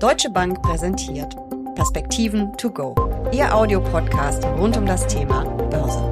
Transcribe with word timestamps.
Deutsche 0.00 0.30
Bank 0.30 0.62
präsentiert 0.62 1.36
Perspektiven 1.74 2.56
to 2.56 2.70
go, 2.70 2.94
Ihr 3.32 3.54
Audiopodcast 3.54 4.42
rund 4.58 4.74
um 4.78 4.86
das 4.86 5.06
Thema 5.06 5.44
Börse. 5.68 6.02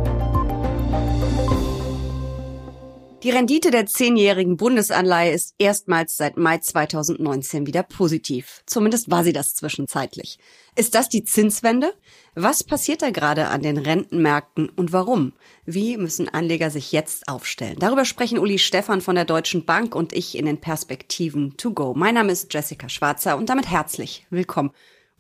Die 3.25 3.31
Rendite 3.31 3.73
der 3.73 3.86
zehnjährigen 3.86 4.57
Bundesanleihe 4.57 5.33
ist 5.33 5.57
erstmals 5.58 6.17
seit 6.17 6.36
Mai 6.36 6.58
2019 6.58 7.67
wieder 7.67 7.83
positiv. 7.83 8.62
Zumindest 8.64 9.11
war 9.11 9.25
sie 9.25 9.32
das 9.32 9.57
zwischenzeitlich. 9.57 10.39
Ist 10.77 10.95
das 10.95 11.09
die 11.09 11.25
Zinswende? 11.25 11.93
Was 12.36 12.62
passiert 12.62 13.03
da 13.03 13.11
gerade 13.11 13.49
an 13.49 13.61
den 13.61 13.77
Rentenmärkten 13.77 14.68
und 14.68 14.93
warum? 14.93 15.32
Wie 15.67 15.96
müssen 15.96 16.29
Anleger 16.29 16.71
sich 16.71 16.93
jetzt 16.93 17.29
aufstellen? 17.29 17.81
Darüber 17.81 18.04
sprechen 18.04 18.39
Uli 18.39 18.61
Stefan 18.61 19.00
von 19.00 19.17
der 19.17 19.25
Deutschen 19.25 19.64
Bank 19.64 19.96
und 19.96 20.12
ich 20.12 20.39
in 20.39 20.46
den 20.46 20.61
Perspektiven 20.61 21.57
to 21.57 21.73
go. 21.73 21.95
Mein 21.96 22.14
Name 22.14 22.30
ist 22.30 22.55
Jessica 22.55 22.89
Schwarzer 22.89 23.37
und 23.37 23.48
damit 23.48 23.69
herzlich 23.69 24.29
willkommen. 24.30 24.71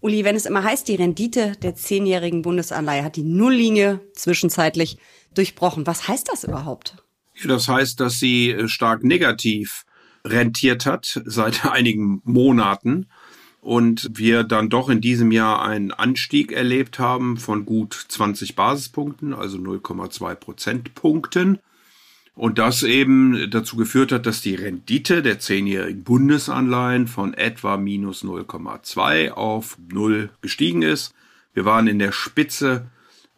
Uli, 0.00 0.24
wenn 0.24 0.36
es 0.36 0.46
immer 0.46 0.62
heißt, 0.62 0.86
die 0.86 0.94
Rendite 0.94 1.54
der 1.62 1.74
zehnjährigen 1.74 2.42
Bundesanleihe 2.42 3.02
hat 3.02 3.16
die 3.16 3.24
Nulllinie 3.24 3.98
zwischenzeitlich 4.12 4.98
durchbrochen. 5.34 5.84
Was 5.88 6.06
heißt 6.06 6.28
das 6.28 6.44
überhaupt? 6.44 7.02
Das 7.44 7.68
heißt, 7.68 8.00
dass 8.00 8.18
sie 8.18 8.50
äh, 8.50 8.68
stark 8.68 9.04
negativ 9.04 9.84
rentiert 10.24 10.86
hat 10.86 11.20
seit 11.24 11.64
einigen 11.70 12.20
Monaten 12.24 13.06
und 13.60 14.10
wir 14.14 14.44
dann 14.44 14.70
doch 14.70 14.88
in 14.88 15.00
diesem 15.00 15.32
Jahr 15.32 15.62
einen 15.62 15.90
Anstieg 15.90 16.52
erlebt 16.52 16.98
haben 16.98 17.36
von 17.36 17.66
gut 17.66 18.06
20 18.08 18.56
Basispunkten, 18.56 19.34
also 19.34 19.58
0,2 19.58 20.34
Prozentpunkten. 20.36 21.58
Und 22.34 22.58
das 22.58 22.84
eben 22.84 23.50
dazu 23.50 23.74
geführt 23.74 24.12
hat, 24.12 24.24
dass 24.24 24.40
die 24.40 24.54
Rendite 24.54 25.22
der 25.22 25.40
zehnjährigen 25.40 26.04
Bundesanleihen 26.04 27.08
von 27.08 27.34
etwa 27.34 27.76
minus 27.76 28.22
0,2 28.22 29.32
auf 29.32 29.76
0 29.92 30.30
gestiegen 30.40 30.82
ist. 30.82 31.14
Wir 31.52 31.64
waren 31.64 31.88
in 31.88 31.98
der 31.98 32.12
Spitze 32.12 32.86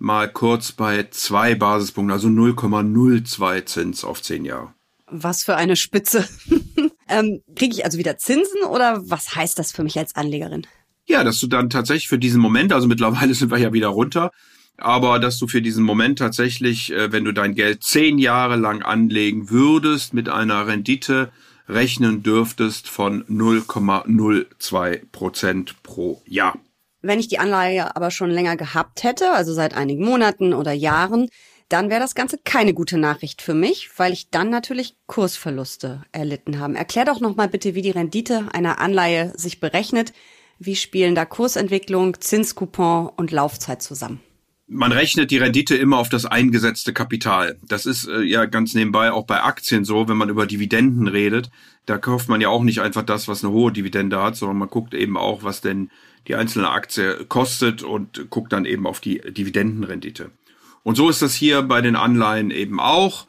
mal 0.01 0.33
kurz 0.33 0.73
bei 0.73 1.07
zwei 1.11 1.55
Basispunkten, 1.55 2.13
also 2.13 2.29
0,02 2.29 3.67
Zins 3.67 4.03
auf 4.03 4.23
zehn 4.23 4.45
Jahre. 4.45 4.75
Was 5.07 5.45
für 5.45 5.57
eine 5.57 5.77
Spitze. 5.77 6.27
ähm, 7.09 7.43
Kriege 7.55 7.75
ich 7.75 7.85
also 7.85 7.99
wieder 7.99 8.17
Zinsen 8.17 8.63
oder 8.69 9.03
was 9.09 9.37
heißt 9.37 9.59
das 9.59 9.73
für 9.73 9.85
mich 9.85 9.99
als 9.99 10.17
Anlegerin? 10.17 10.67
Ja, 11.07 11.23
dass 11.23 11.39
du 11.41 11.47
dann 11.47 11.71
tatsächlich 11.71 12.09
für 12.09 12.19
diesen 12.19 12.41
Moment, 12.41 12.73
also 12.73 12.89
mittlerweile 12.89 13.35
sind 13.35 13.51
wir 13.51 13.59
ja 13.59 13.73
wieder 13.73 13.89
runter, 13.89 14.31
aber 14.79 15.19
dass 15.19 15.39
du 15.39 15.47
für 15.47 15.61
diesen 15.61 15.85
Moment 15.85 16.19
tatsächlich, 16.19 16.93
äh, 16.93 17.13
wenn 17.13 17.25
du 17.25 17.33
dein 17.33 17.55
Geld 17.55 17.83
zehn 17.83 18.19
Jahre 18.19 18.57
lang 18.57 18.83
anlegen 18.83 19.51
würdest, 19.51 20.15
mit 20.15 20.29
einer 20.31 20.67
Rendite 20.67 21.31
rechnen 21.69 22.23
dürftest 22.23 22.89
von 22.89 23.25
0,02 23.25 25.03
Prozent 25.13 25.83
pro 25.83 26.23
Jahr. 26.27 26.59
Wenn 27.03 27.19
ich 27.19 27.29
die 27.29 27.39
Anleihe 27.39 27.97
aber 27.97 28.11
schon 28.11 28.31
länger 28.31 28.57
gehabt 28.57 29.03
hätte, 29.05 29.33
also 29.33 29.53
seit 29.53 29.75
einigen 29.75 30.05
Monaten 30.05 30.53
oder 30.53 30.73
Jahren, 30.73 31.29
dann 31.71 31.89
wäre 31.89 32.01
das 32.01 32.15
Ganze 32.15 32.37
keine 32.37 32.75
gute 32.75 32.99
Nachricht 32.99 33.43
für 33.43 33.55
mich, 33.55 33.91
weil 33.97 34.13
ich 34.13 34.31
dann 34.31 34.51
natürlich 34.51 34.97
Kursverluste 35.07 36.03
erlitten 36.13 36.59
habe. 36.59 36.77
Erklär 36.77 37.05
doch 37.05 37.21
nochmal 37.21 37.49
bitte, 37.49 37.75
wie 37.75 37.83
die 37.83 37.91
Rendite 37.91 38.49
einer 38.53 38.81
Anleihe 38.81 39.33
sich 39.37 39.61
berechnet. 39.61 40.13
Wie 40.59 40.77
spielen 40.77 41.15
da 41.15 41.25
Kursentwicklung, 41.25 42.21
Zinscoupon 42.21 43.09
und 43.17 43.31
Laufzeit 43.31 43.83
zusammen? 43.83 44.21
Man 44.73 44.93
rechnet 44.93 45.33
die 45.33 45.39
Rendite 45.39 45.75
immer 45.75 45.99
auf 45.99 46.09
das 46.09 46.27
eingesetzte 46.27 46.93
Kapital. 46.93 47.59
Das 47.67 47.87
ist 47.87 48.07
äh, 48.07 48.21
ja 48.21 48.45
ganz 48.45 48.73
nebenbei 48.75 49.11
auch 49.11 49.27
bei 49.27 49.43
Aktien 49.43 49.85
so, 49.85 50.09
wenn 50.09 50.17
man 50.17 50.29
über 50.29 50.47
Dividenden 50.47 51.09
redet. 51.09 51.51
Da 51.87 51.99
kauft 51.99 52.29
man 52.29 52.41
ja 52.41 52.51
auch 52.51 52.63
nicht 52.63 52.81
einfach 52.81 53.03
das, 53.03 53.27
was 53.27 53.43
eine 53.43 53.53
hohe 53.53 53.73
Dividende 53.73 54.23
hat, 54.23 54.37
sondern 54.37 54.59
man 54.59 54.71
guckt 54.71 54.95
eben 54.95 55.17
auch, 55.17 55.43
was 55.43 55.61
denn 55.61 55.91
die 56.29 56.37
einzelne 56.37 56.71
Aktie 56.71 57.25
kostet 57.29 57.83
und 57.83 58.31
guckt 58.31 58.53
dann 58.53 58.65
eben 58.65 58.87
auf 58.87 59.01
die 59.01 59.21
Dividendenrendite. 59.21 60.31
Und 60.85 60.95
so 60.95 61.11
ist 61.11 61.21
das 61.21 61.35
hier 61.35 61.63
bei 61.63 61.81
den 61.81 61.97
Anleihen 61.97 62.53
eben 62.53 62.79
auch. 62.79 63.27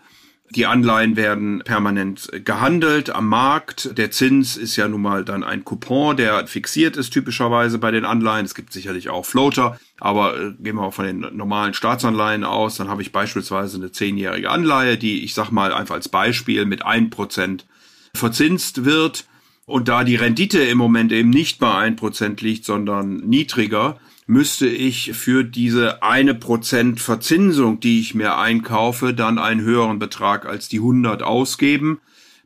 Die 0.53 0.66
Anleihen 0.66 1.16
werden 1.16 1.62
permanent 1.63 2.29
gehandelt 2.44 3.09
am 3.09 3.29
Markt. 3.29 3.97
Der 3.97 4.12
Zins 4.12 4.57
ist 4.57 4.75
ja 4.75 4.89
nun 4.89 5.01
mal 5.01 5.23
dann 5.23 5.45
ein 5.45 5.63
Coupon, 5.63 6.17
der 6.17 6.45
fixiert 6.45 6.97
ist 6.97 7.12
typischerweise 7.12 7.78
bei 7.78 7.91
den 7.91 8.03
Anleihen. 8.03 8.45
Es 8.45 8.53
gibt 8.53 8.73
sicherlich 8.73 9.09
auch 9.09 9.25
Floater, 9.25 9.79
aber 9.97 10.38
äh, 10.38 10.51
gehen 10.59 10.75
wir 10.75 10.81
auch 10.81 10.94
von 10.94 11.06
den 11.06 11.19
normalen 11.38 11.73
Staatsanleihen 11.73 12.44
aus. 12.44 12.75
Dann 12.75 12.89
habe 12.89 13.01
ich 13.01 13.13
beispielsweise 13.13 13.78
eine 13.78 13.94
zehnjährige 13.94 14.50
Anleihe, 14.50 14.97
die 14.97 15.23
ich 15.23 15.34
sag 15.34 15.51
mal 15.51 15.72
einfach 15.73 15.95
als 15.95 16.09
Beispiel 16.09 16.66
mit 16.66 16.85
ein 16.85 17.09
Prozent 17.09 17.66
verzinst 18.13 18.83
wird. 18.83 19.25
Und 19.66 19.88
da 19.88 20.04
die 20.04 20.16
Rendite 20.16 20.60
im 20.60 20.78
Moment 20.78 21.12
eben 21.12 21.30
nicht 21.30 21.60
bei 21.60 21.74
ein 21.74 21.96
Prozent 21.96 22.42
liegt, 22.42 22.66
sondern 22.66 23.18
niedriger, 23.18 24.00
müsste 24.28 24.68
ich 24.68 25.14
für 25.14 25.44
diese 25.44 26.04
eine 26.04 26.34
Prozent 26.34 27.00
Verzinsung, 27.00 27.80
die 27.80 28.00
ich 28.00 28.16
mir 28.16 28.38
einkaufe, 28.38 29.14
dann 29.14 29.38
einen 29.38 29.62
höheren 29.62 30.00
Betrag 30.00 30.46
als 30.46 30.70
die 30.70 30.78
100 30.78 31.22
ausgeben, 31.22 32.00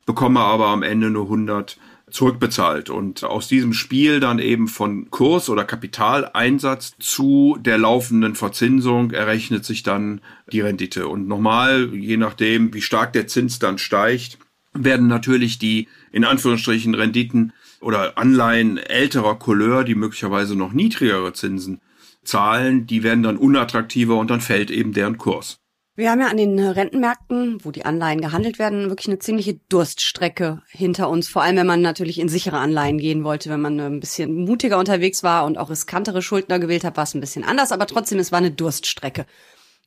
bekomme 0.06 0.40
aber 0.40 0.68
am 0.68 0.84
Ende 0.84 1.10
nur 1.10 1.26
100 1.26 1.78
zurückbezahlt. 2.10 2.90
Und 2.90 3.24
aus 3.24 3.48
diesem 3.48 3.74
Spiel 3.74 4.20
dann 4.20 4.40
eben 4.40 4.68
von 4.68 5.12
Kurs- 5.12 5.50
oder 5.50 5.64
Kapitaleinsatz 5.64 6.96
zu 7.00 7.58
der 7.60 7.78
laufenden 7.78 8.36
Verzinsung 8.36 9.12
errechnet 9.12 9.66
sich 9.66 9.84
dann 9.84 10.22
die 10.52 10.62
Rendite. 10.62 11.08
Und 11.08 11.28
normal, 11.28 11.94
je 11.94 12.18
nachdem, 12.18 12.74
wie 12.74 12.82
stark 12.82 13.14
der 13.14 13.28
Zins 13.28 13.60
dann 13.60 13.78
steigt, 13.78 14.38
werden 14.76 15.08
natürlich 15.08 15.58
die 15.58 15.88
in 16.12 16.24
Anführungsstrichen 16.24 16.94
Renditen 16.94 17.54
oder 17.82 18.18
Anleihen 18.18 18.78
älterer 18.78 19.36
Couleur, 19.40 19.84
die 19.84 19.96
möglicherweise 19.96 20.56
noch 20.56 20.74
niedrigere 20.74 21.34
Zinsen 21.34 21.82
zahlen, 22.24 22.88
die 22.88 23.04
werden 23.04 23.24
dann 23.24 23.38
unattraktiver 23.38 24.18
und 24.18 24.30
dann 24.30 24.42
fällt 24.42 24.72
eben 24.72 24.94
deren 24.94 25.18
Kurs. 25.18 25.60
Wir 25.98 26.12
haben 26.12 26.20
ja 26.20 26.28
an 26.28 26.36
den 26.36 26.60
Rentenmärkten, 26.60 27.64
wo 27.64 27.72
die 27.72 27.86
Anleihen 27.86 28.20
gehandelt 28.20 28.60
werden, 28.60 28.90
wirklich 28.90 29.08
eine 29.08 29.20
ziemliche 29.20 29.54
Durststrecke 29.70 30.62
hinter 30.68 31.10
uns. 31.10 31.30
Vor 31.30 31.42
allem, 31.42 31.56
wenn 31.56 31.68
man 31.68 31.82
natürlich 31.82 32.20
in 32.20 32.28
sichere 32.28 32.58
Anleihen 32.58 32.98
gehen 32.98 33.24
wollte, 33.24 33.50
wenn 33.50 33.62
man 33.62 33.80
ein 33.80 34.02
bisschen 34.02 34.44
mutiger 34.44 34.78
unterwegs 34.78 35.24
war 35.24 35.46
und 35.46 35.58
auch 35.58 35.70
riskantere 35.70 36.22
Schuldner 36.22 36.60
gewählt 36.60 36.84
hat, 36.84 36.98
war 36.98 37.06
es 37.06 37.14
ein 37.14 37.22
bisschen 37.22 37.46
anders. 37.46 37.72
Aber 37.72 37.88
trotzdem, 37.88 38.20
es 38.20 38.34
war 38.34 38.40
eine 38.40 38.52
Durststrecke. 38.52 39.26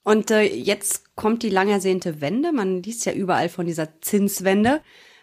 Und 0.08 0.30
äh, 0.30 0.44
jetzt 0.44 1.14
kommt 1.16 1.42
die 1.42 1.50
lang 1.50 1.69
ersehnte 1.69 2.22
Wende. 2.22 2.50
Man 2.50 2.82
liest 2.82 3.04
ja 3.04 3.12
überall 3.12 3.50
von 3.50 3.66
dieser 3.66 4.00
Zinswende. 4.00 4.80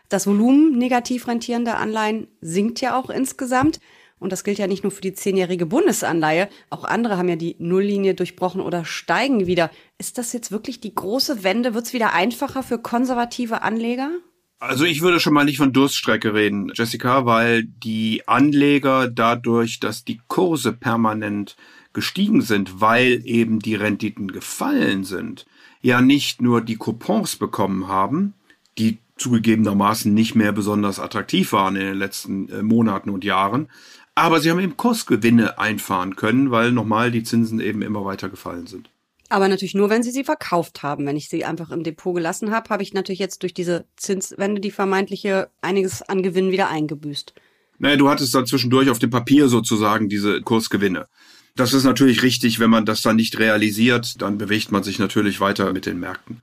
Das 0.09 0.27
Volumen 0.27 0.77
negativ 0.77 1.27
rentierender 1.27 1.79
Anleihen 1.79 2.27
sinkt 2.39 2.81
ja 2.81 2.95
auch 2.95 3.09
insgesamt. 3.09 3.79
Und 4.19 4.31
das 4.31 4.43
gilt 4.43 4.59
ja 4.59 4.67
nicht 4.67 4.83
nur 4.83 4.91
für 4.91 5.01
die 5.01 5.15
zehnjährige 5.15 5.65
Bundesanleihe. 5.65 6.49
Auch 6.69 6.83
andere 6.83 7.17
haben 7.17 7.27
ja 7.27 7.35
die 7.35 7.55
Nulllinie 7.57 8.13
durchbrochen 8.13 8.61
oder 8.61 8.85
steigen 8.85 9.47
wieder. 9.47 9.71
Ist 9.97 10.19
das 10.19 10.33
jetzt 10.33 10.51
wirklich 10.51 10.81
die 10.81 10.93
große 10.93 11.43
Wende? 11.43 11.73
Wird 11.73 11.87
es 11.87 11.93
wieder 11.93 12.13
einfacher 12.13 12.61
für 12.61 12.77
konservative 12.77 13.63
Anleger? 13.63 14.11
Also 14.59 14.85
ich 14.85 15.01
würde 15.01 15.19
schon 15.19 15.33
mal 15.33 15.45
nicht 15.45 15.57
von 15.57 15.73
Durststrecke 15.73 16.35
reden, 16.35 16.71
Jessica, 16.75 17.25
weil 17.25 17.63
die 17.63 18.21
Anleger 18.27 19.09
dadurch, 19.09 19.79
dass 19.79 20.05
die 20.05 20.21
Kurse 20.27 20.73
permanent 20.73 21.55
gestiegen 21.95 22.41
sind, 22.41 22.79
weil 22.79 23.21
eben 23.25 23.59
die 23.59 23.73
Renditen 23.73 24.31
gefallen 24.31 25.03
sind, 25.03 25.47
ja 25.81 26.01
nicht 26.01 26.41
nur 26.41 26.61
die 26.61 26.75
Coupons 26.75 27.37
bekommen 27.37 27.87
haben, 27.87 28.33
die 28.77 28.99
zugegebenermaßen 29.17 30.13
nicht 30.13 30.35
mehr 30.35 30.51
besonders 30.51 30.99
attraktiv 30.99 31.53
waren 31.53 31.75
in 31.75 31.85
den 31.85 31.97
letzten 31.97 32.49
äh, 32.49 32.61
Monaten 32.61 33.09
und 33.09 33.23
Jahren. 33.23 33.69
Aber 34.13 34.39
sie 34.39 34.51
haben 34.51 34.59
eben 34.59 34.77
Kursgewinne 34.77 35.57
einfahren 35.57 36.15
können, 36.15 36.51
weil 36.51 36.71
nochmal 36.71 37.11
die 37.11 37.23
Zinsen 37.23 37.59
eben 37.59 37.81
immer 37.81 38.05
weiter 38.05 38.29
gefallen 38.29 38.67
sind. 38.67 38.89
Aber 39.29 39.47
natürlich 39.47 39.73
nur, 39.73 39.89
wenn 39.89 40.03
sie 40.03 40.11
sie 40.11 40.23
verkauft 40.23 40.83
haben. 40.83 41.05
Wenn 41.05 41.17
ich 41.17 41.29
sie 41.29 41.45
einfach 41.45 41.71
im 41.71 41.83
Depot 41.83 42.15
gelassen 42.15 42.51
habe, 42.51 42.69
habe 42.69 42.83
ich 42.83 42.93
natürlich 42.93 43.19
jetzt 43.19 43.41
durch 43.41 43.53
diese 43.53 43.85
Zinswende 43.95 44.61
die 44.61 44.71
vermeintliche 44.71 45.49
einiges 45.61 46.01
an 46.03 46.21
Gewinn 46.21 46.51
wieder 46.51 46.69
eingebüßt. 46.69 47.33
Naja, 47.77 47.97
du 47.97 48.09
hattest 48.09 48.33
dann 48.35 48.45
zwischendurch 48.45 48.89
auf 48.89 48.99
dem 48.99 49.09
Papier 49.09 49.49
sozusagen 49.49 50.07
diese 50.09 50.41
Kursgewinne. 50.41 51.07
Das 51.55 51.73
ist 51.73 51.85
natürlich 51.85 52.21
richtig, 52.21 52.59
wenn 52.59 52.69
man 52.69 52.85
das 52.85 53.01
dann 53.01 53.15
nicht 53.15 53.39
realisiert, 53.39 54.21
dann 54.21 54.37
bewegt 54.37 54.71
man 54.71 54.83
sich 54.83 54.99
natürlich 54.99 55.39
weiter 55.39 55.71
mit 55.71 55.85
den 55.85 55.99
Märkten. 55.99 56.41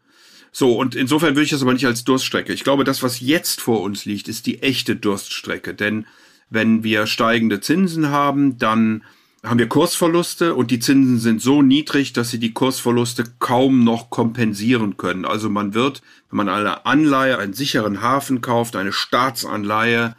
So, 0.52 0.78
und 0.78 0.94
insofern 0.94 1.34
würde 1.34 1.44
ich 1.44 1.50
das 1.50 1.62
aber 1.62 1.74
nicht 1.74 1.86
als 1.86 2.04
Durststrecke. 2.04 2.52
Ich 2.52 2.64
glaube, 2.64 2.84
das, 2.84 3.02
was 3.02 3.20
jetzt 3.20 3.60
vor 3.60 3.82
uns 3.82 4.04
liegt, 4.04 4.28
ist 4.28 4.46
die 4.46 4.62
echte 4.62 4.96
Durststrecke. 4.96 5.74
Denn 5.74 6.06
wenn 6.50 6.82
wir 6.82 7.06
steigende 7.06 7.60
Zinsen 7.60 8.08
haben, 8.08 8.58
dann 8.58 9.04
haben 9.42 9.58
wir 9.58 9.68
Kursverluste 9.68 10.54
und 10.54 10.70
die 10.70 10.78
Zinsen 10.78 11.18
sind 11.18 11.42
so 11.42 11.62
niedrig, 11.62 12.12
dass 12.12 12.30
sie 12.30 12.38
die 12.38 12.52
Kursverluste 12.52 13.24
kaum 13.38 13.82
noch 13.82 14.08
kompensieren 14.08 14.96
können. 14.96 15.24
Also 15.24 15.50
man 15.50 15.74
wird, 15.74 16.00
wenn 16.30 16.36
man 16.36 16.48
eine 16.48 16.86
Anleihe, 16.86 17.38
einen 17.38 17.54
sicheren 17.54 18.02
Hafen 18.02 18.40
kauft, 18.40 18.76
eine 18.76 18.92
Staatsanleihe, 18.92 20.16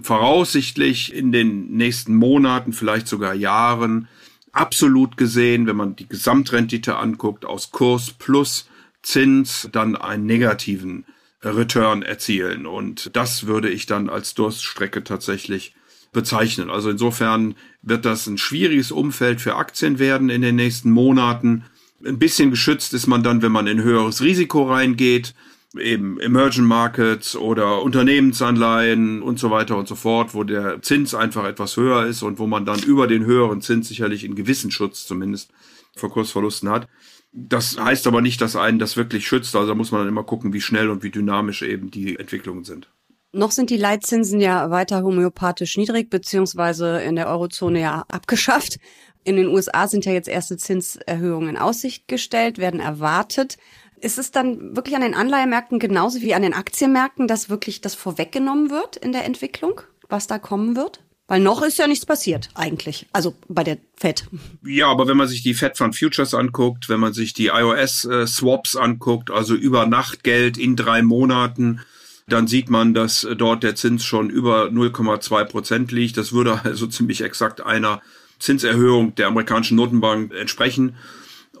voraussichtlich 0.00 1.12
in 1.12 1.32
den 1.32 1.72
nächsten 1.72 2.14
Monaten, 2.14 2.72
vielleicht 2.72 3.08
sogar 3.08 3.34
Jahren, 3.34 4.08
absolut 4.52 5.16
gesehen, 5.16 5.66
wenn 5.66 5.76
man 5.76 5.96
die 5.96 6.08
Gesamtrendite 6.08 6.96
anguckt, 6.96 7.44
aus 7.44 7.70
Kurs 7.70 8.12
plus 8.12 8.68
Zins 9.02 9.68
dann 9.72 9.96
einen 9.96 10.26
negativen 10.26 11.06
Return 11.42 12.02
erzielen. 12.02 12.66
Und 12.66 13.16
das 13.16 13.46
würde 13.46 13.70
ich 13.70 13.86
dann 13.86 14.10
als 14.10 14.34
Durststrecke 14.34 15.02
tatsächlich 15.04 15.74
bezeichnen. 16.12 16.70
Also 16.70 16.90
insofern 16.90 17.54
wird 17.82 18.04
das 18.04 18.26
ein 18.26 18.38
schwieriges 18.38 18.90
Umfeld 18.92 19.40
für 19.40 19.56
Aktien 19.56 19.98
werden 19.98 20.28
in 20.28 20.42
den 20.42 20.56
nächsten 20.56 20.90
Monaten. 20.90 21.64
Ein 22.04 22.18
bisschen 22.18 22.50
geschützt 22.50 22.92
ist 22.94 23.06
man 23.06 23.22
dann, 23.22 23.42
wenn 23.42 23.52
man 23.52 23.66
in 23.66 23.82
höheres 23.82 24.22
Risiko 24.22 24.70
reingeht, 24.70 25.34
eben 25.78 26.18
Emerging 26.18 26.64
Markets 26.64 27.36
oder 27.36 27.82
Unternehmensanleihen 27.82 29.22
und 29.22 29.38
so 29.38 29.50
weiter 29.50 29.76
und 29.76 29.86
so 29.86 29.94
fort, 29.94 30.34
wo 30.34 30.44
der 30.44 30.82
Zins 30.82 31.14
einfach 31.14 31.44
etwas 31.44 31.76
höher 31.76 32.06
ist 32.06 32.22
und 32.22 32.38
wo 32.38 32.46
man 32.46 32.64
dann 32.64 32.80
über 32.80 33.06
den 33.06 33.24
höheren 33.24 33.60
Zins 33.60 33.88
sicherlich 33.88 34.24
einen 34.24 34.34
gewissen 34.34 34.70
Schutz 34.70 35.06
zumindest 35.06 35.52
vor 35.96 36.10
Kursverlusten 36.10 36.68
hat. 36.68 36.88
Das 37.32 37.78
heißt 37.78 38.06
aber 38.08 38.20
nicht, 38.20 38.40
dass 38.40 38.56
einen 38.56 38.80
das 38.80 38.96
wirklich 38.96 39.26
schützt. 39.26 39.54
Also 39.54 39.68
da 39.68 39.74
muss 39.74 39.92
man 39.92 40.00
dann 40.00 40.08
immer 40.08 40.24
gucken, 40.24 40.52
wie 40.52 40.60
schnell 40.60 40.90
und 40.90 41.04
wie 41.04 41.10
dynamisch 41.10 41.62
eben 41.62 41.90
die 41.90 42.18
Entwicklungen 42.18 42.64
sind. 42.64 42.88
Noch 43.32 43.52
sind 43.52 43.70
die 43.70 43.76
Leitzinsen 43.76 44.40
ja 44.40 44.70
weiter 44.70 45.04
homöopathisch 45.04 45.76
niedrig, 45.76 46.10
beziehungsweise 46.10 47.00
in 47.00 47.14
der 47.14 47.28
Eurozone 47.28 47.80
ja 47.80 48.04
abgeschafft. 48.08 48.80
In 49.22 49.36
den 49.36 49.46
USA 49.46 49.86
sind 49.86 50.04
ja 50.04 50.12
jetzt 50.12 50.28
erste 50.28 50.56
Zinserhöhungen 50.56 51.50
in 51.50 51.56
Aussicht 51.56 52.08
gestellt, 52.08 52.58
werden 52.58 52.80
erwartet. 52.80 53.58
Ist 54.00 54.18
es 54.18 54.30
dann 54.30 54.76
wirklich 54.76 54.96
an 54.96 55.02
den 55.02 55.14
Anleihemärkten 55.14 55.78
genauso 55.78 56.20
wie 56.20 56.34
an 56.34 56.42
den 56.42 56.54
Aktienmärkten, 56.54 57.28
dass 57.28 57.50
wirklich 57.50 57.80
das 57.80 57.94
vorweggenommen 57.94 58.70
wird 58.70 58.96
in 58.96 59.12
der 59.12 59.24
Entwicklung, 59.24 59.82
was 60.08 60.26
da 60.26 60.38
kommen 60.38 60.76
wird? 60.76 61.00
Weil 61.30 61.40
noch 61.40 61.62
ist 61.62 61.78
ja 61.78 61.86
nichts 61.86 62.06
passiert, 62.06 62.48
eigentlich. 62.54 63.06
Also 63.12 63.36
bei 63.46 63.62
der 63.62 63.78
Fed. 63.96 64.24
Ja, 64.64 64.88
aber 64.88 65.06
wenn 65.06 65.16
man 65.16 65.28
sich 65.28 65.44
die 65.44 65.54
Fed 65.54 65.76
Fund 65.76 65.96
Futures 65.96 66.34
anguckt, 66.34 66.88
wenn 66.88 66.98
man 66.98 67.12
sich 67.12 67.34
die 67.34 67.46
iOS 67.46 68.04
äh, 68.04 68.26
Swaps 68.26 68.74
anguckt, 68.74 69.30
also 69.30 69.54
über 69.54 69.86
Nachtgeld 69.86 70.58
in 70.58 70.74
drei 70.74 71.02
Monaten, 71.02 71.82
dann 72.26 72.48
sieht 72.48 72.68
man, 72.68 72.94
dass 72.94 73.28
dort 73.36 73.62
der 73.62 73.76
Zins 73.76 74.04
schon 74.04 74.28
über 74.28 74.64
0,2 74.64 75.44
Prozent 75.44 75.92
liegt. 75.92 76.16
Das 76.16 76.32
würde 76.32 76.60
also 76.64 76.88
ziemlich 76.88 77.20
exakt 77.20 77.60
einer 77.64 78.02
Zinserhöhung 78.40 79.14
der 79.14 79.28
amerikanischen 79.28 79.76
Notenbank 79.76 80.34
entsprechen. 80.34 80.96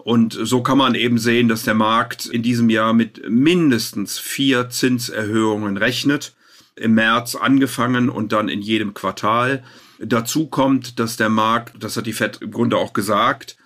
Und 0.04 0.36
so 0.40 0.62
kann 0.62 0.78
man 0.78 0.94
eben 0.94 1.18
sehen, 1.18 1.48
dass 1.48 1.62
der 1.62 1.74
Markt 1.74 2.26
in 2.26 2.42
diesem 2.42 2.70
Jahr 2.70 2.92
mit 2.92 3.28
mindestens 3.28 4.18
vier 4.18 4.70
Zinserhöhungen 4.70 5.76
rechnet 5.76 6.34
im 6.76 6.94
März 6.94 7.34
angefangen 7.34 8.08
und 8.08 8.32
dann 8.32 8.48
in 8.48 8.62
jedem 8.62 8.94
Quartal. 8.94 9.62
Dazu 9.98 10.46
kommt, 10.46 10.98
dass 10.98 11.18
der 11.18 11.28
Markt, 11.28 11.82
das 11.82 11.96
hat 11.96 12.06
die 12.06 12.14
Fed 12.14 12.38
im 12.40 12.50
Grunde 12.50 12.78
auch 12.78 12.94
gesagt, 12.94 13.56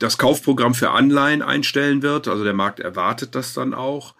das 0.00 0.18
Kaufprogramm 0.18 0.74
für 0.74 0.90
Anleihen 0.90 1.42
einstellen 1.42 2.02
wird. 2.02 2.26
Also 2.26 2.42
der 2.42 2.54
Markt 2.54 2.80
erwartet 2.80 3.34
das 3.34 3.54
dann 3.54 3.74
auch. 3.74 4.14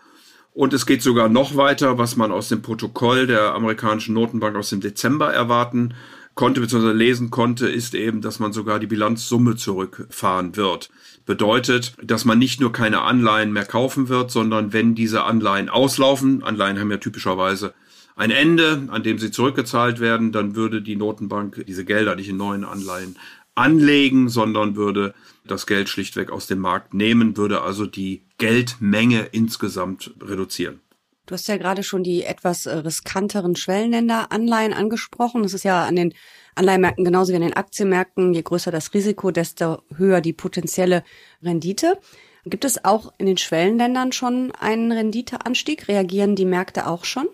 Und 0.53 0.73
es 0.73 0.87
geht 0.87 1.03
sogar 1.03 1.29
noch 1.29 1.57
weiter, 1.57 1.99
was 1.99 2.17
man 2.17 2.33
aus 2.33 2.49
dem 2.49 2.63
Protokoll 2.63 3.27
der 3.27 3.55
amerikanischen 3.55 4.15
Notenbank 4.15 4.57
aus 4.57 4.71
dem 4.71 4.81
Dezember 4.81 5.33
erwarten 5.33 5.95
konnte 6.39 6.61
bzw. 6.61 6.93
lesen 6.93 7.31
konnte, 7.31 7.69
ist 7.69 7.97
eben, 7.97 8.21
dass 8.21 8.39
man 8.39 8.53
sogar 8.53 8.79
die 8.79 8.87
Bilanzsumme 8.87 9.57
zurückfahren 9.57 10.55
wird. 10.55 10.89
Bedeutet, 11.27 11.95
dass 12.01 12.25
man 12.25 12.39
nicht 12.39 12.61
nur 12.61 12.71
keine 12.73 13.03
Anleihen 13.03 13.53
mehr 13.53 13.65
kaufen 13.65 14.09
wird, 14.09 14.31
sondern 14.31 14.73
wenn 14.73 14.95
diese 14.95 15.25
Anleihen 15.25 15.69
auslaufen, 15.69 16.45
Anleihen 16.45 16.79
haben 16.79 16.93
ja 16.93 16.99
typischerweise 16.99 17.75
ein 18.15 18.31
Ende, 18.31 18.85
an 18.87 19.03
dem 19.03 19.19
sie 19.19 19.33
zurückgezahlt 19.33 19.99
werden, 19.99 20.31
dann 20.31 20.55
würde 20.55 20.81
die 20.81 20.95
Notenbank 20.95 21.65
diese 21.67 21.85
Gelder 21.85 22.15
nicht 22.15 22.29
in 22.29 22.37
neuen 22.37 22.65
Anleihen 22.65 23.17
anlegen, 23.57 24.29
sondern 24.29 24.77
würde 24.77 25.15
das 25.45 25.67
Geld 25.67 25.89
schlichtweg 25.89 26.31
aus 26.31 26.47
dem 26.47 26.61
Markt 26.61 26.95
nehmen, 26.95 27.37
würde 27.37 27.63
also 27.63 27.85
die 27.85 28.23
Geldmenge 28.39 29.27
insgesamt 29.33 30.15
reduzieren. 30.23 30.79
Du 31.29 31.35
hast 31.35 31.47
ja 31.47 31.59
gerade 31.59 31.83
schon 31.83 32.03
die 32.03 32.25
etwas 32.25 32.65
äh, 32.65 32.75
riskanteren 32.75 33.55
Schwellenländer-Anleihen 33.55 34.73
angesprochen. 34.73 35.43
Das 35.43 35.53
ist 35.53 35.63
ja 35.63 35.85
an 35.85 35.95
den 35.95 36.15
Anleihenmärkten 36.55 37.05
genauso 37.05 37.33
wie 37.33 37.37
an 37.37 37.43
den 37.43 37.53
Aktienmärkten. 37.53 38.33
Je 38.33 38.41
größer 38.41 38.71
das 38.71 38.95
Risiko, 38.95 39.31
desto 39.31 39.83
höher 39.95 40.23
die 40.23 40.33
potenzielle 40.33 41.05
Rendite. 41.43 41.99
Gibt 42.47 42.65
es 42.65 42.83
auch 42.83 43.13
in 43.19 43.27
den 43.27 43.37
Schwellenländern 43.37 44.13
schon 44.13 44.53
einen 44.53 44.91
Renditeanstieg? 44.91 45.87
Reagieren 45.87 46.35
die 46.35 46.47
Märkte 46.47 46.87
auch 46.87 47.05
schon? 47.05 47.29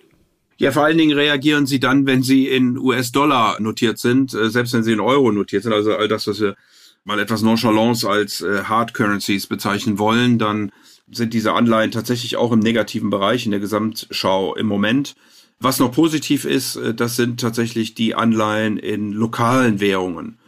Ja, 0.56 0.72
vor 0.72 0.84
allen 0.84 0.98
Dingen 0.98 1.16
reagieren 1.16 1.66
sie 1.66 1.78
dann, 1.78 2.04
wenn 2.04 2.24
sie 2.24 2.48
in 2.48 2.76
US-Dollar 2.76 3.60
notiert 3.60 3.98
sind, 3.98 4.34
äh, 4.34 4.50
selbst 4.50 4.72
wenn 4.72 4.82
sie 4.82 4.92
in 4.92 5.00
Euro 5.00 5.30
notiert 5.30 5.62
sind. 5.62 5.72
Also 5.72 5.94
all 5.94 6.08
das, 6.08 6.26
was 6.26 6.40
wir 6.40 6.56
mal 7.04 7.20
etwas 7.20 7.42
nonchalance 7.42 8.08
als 8.08 8.40
äh, 8.40 8.64
Hard 8.64 8.92
Currencies 8.92 9.46
bezeichnen 9.46 10.00
wollen, 10.00 10.40
dann 10.40 10.72
sind 11.16 11.34
diese 11.34 11.52
Anleihen 11.52 11.90
tatsächlich 11.90 12.36
auch 12.36 12.52
im 12.52 12.60
negativen 12.60 13.10
Bereich 13.10 13.44
in 13.44 13.50
der 13.50 13.60
Gesamtschau 13.60 14.54
im 14.54 14.66
Moment. 14.66 15.14
Was 15.60 15.78
noch 15.78 15.92
positiv 15.92 16.44
ist, 16.44 16.76
äh, 16.76 16.94
das 16.94 17.16
sind 17.16 17.40
tatsächlich 17.40 17.94
die 17.94 18.14
Anleihen 18.14 18.76
in 18.76 19.12
lokalen 19.12 19.80
Währungen. 19.80 20.38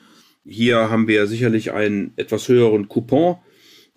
Hier 0.45 0.91
haben 0.91 1.09
wir 1.09 1.27
sicherlich 1.27 1.73
einen 1.73 2.13
etwas 2.17 2.49
höheren 2.49 2.89
Coupon, 2.89 3.37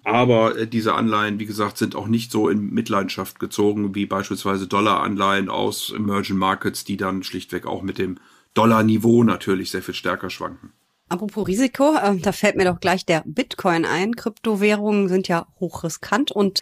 aber 0.03 0.57
äh, 0.57 0.67
diese 0.67 0.95
Anleihen, 0.95 1.39
wie 1.39 1.45
gesagt, 1.45 1.77
sind 1.77 1.95
auch 1.95 2.07
nicht 2.07 2.31
so 2.31 2.49
in 2.49 2.73
Mitleidenschaft 2.73 3.39
gezogen 3.39 3.95
wie 3.95 4.05
beispielsweise 4.05 4.67
Dollaranleihen 4.67 5.49
aus 5.49 5.93
Emerging 5.95 6.37
Markets, 6.37 6.83
die 6.83 6.97
dann 6.97 7.23
schlichtweg 7.23 7.65
auch 7.65 7.81
mit 7.81 7.97
dem 7.97 8.17
Dollarniveau 8.53 9.23
natürlich 9.23 9.71
sehr 9.71 9.83
viel 9.83 9.93
stärker 9.93 10.29
schwanken. 10.29 10.71
Apropos 11.09 11.47
Risiko, 11.47 11.95
äh, 11.95 12.17
da 12.17 12.31
fällt 12.31 12.55
mir 12.55 12.65
doch 12.65 12.79
gleich 12.79 13.05
der 13.05 13.23
Bitcoin 13.25 13.85
ein. 13.85 14.15
Kryptowährungen 14.15 15.09
sind 15.09 15.27
ja 15.27 15.47
hochriskant 15.59 16.31
und 16.31 16.59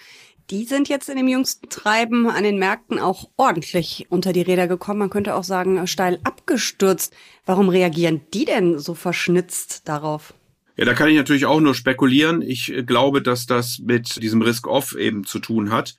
die 0.50 0.64
sind 0.64 0.88
jetzt 0.88 1.10
in 1.10 1.18
dem 1.18 1.28
jüngsten 1.28 1.70
Treiben 1.70 2.30
an 2.30 2.44
den 2.44 2.58
Märkten 2.58 3.00
auch 3.00 3.30
ordentlich 3.36 4.08
unter 4.10 4.32
die 4.32 4.42
Räder 4.42 4.68
gekommen. 4.68 5.00
Man 5.00 5.10
könnte 5.10 5.36
auch 5.36 5.44
sagen, 5.44 5.86
steil 5.88 6.20
abgestürzt. 6.24 7.14
Warum 7.46 7.68
reagieren 7.68 8.22
die 8.34 8.46
denn 8.46 8.80
so 8.80 8.94
verschnitzt 8.94 9.90
darauf? 9.90 10.34
Ja, 10.78 10.86
da 10.86 10.94
kann 10.94 11.10
ich 11.10 11.18
natürlich 11.18 11.46
auch 11.46 11.60
nur 11.60 11.76
spekulieren. 11.76 12.42
Ich 12.42 12.72
äh, 12.72 12.84
glaube, 12.84 13.22
dass 13.22 13.46
das 13.46 13.80
mit 13.80 14.22
diesem 14.22 14.42
Risk-Off 14.42 14.96
eben 14.96 15.26
zu 15.26 15.40
tun 15.40 15.72
hat. 15.72 15.96